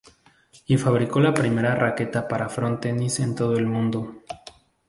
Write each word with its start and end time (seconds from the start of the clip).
Y 0.65 0.77
fabricó 0.79 1.19
la 1.19 1.31
primera 1.31 1.75
raqueta 1.75 2.27
para 2.27 2.49
frontenis 2.49 3.19
en 3.19 3.35
todo 3.35 3.55
el 3.55 3.67
mundo. 3.67 4.23